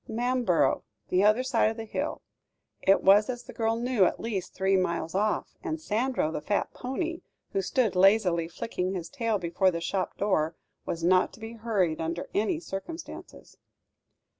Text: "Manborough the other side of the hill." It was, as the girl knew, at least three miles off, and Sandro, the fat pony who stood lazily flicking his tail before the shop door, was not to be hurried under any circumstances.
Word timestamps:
"Manborough 0.09 0.81
the 1.09 1.23
other 1.23 1.43
side 1.43 1.69
of 1.69 1.77
the 1.77 1.85
hill." 1.85 2.23
It 2.81 3.03
was, 3.03 3.29
as 3.29 3.43
the 3.43 3.53
girl 3.53 3.75
knew, 3.75 4.03
at 4.05 4.19
least 4.19 4.55
three 4.55 4.75
miles 4.75 5.13
off, 5.13 5.53
and 5.61 5.79
Sandro, 5.79 6.31
the 6.31 6.41
fat 6.41 6.73
pony 6.73 7.21
who 7.53 7.61
stood 7.61 7.95
lazily 7.95 8.47
flicking 8.47 8.93
his 8.95 9.09
tail 9.09 9.37
before 9.37 9.69
the 9.69 9.79
shop 9.79 10.17
door, 10.17 10.55
was 10.87 11.03
not 11.03 11.31
to 11.33 11.39
be 11.39 11.53
hurried 11.53 12.01
under 12.01 12.27
any 12.33 12.59
circumstances. 12.59 13.57